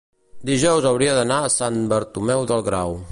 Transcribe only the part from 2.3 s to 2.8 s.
del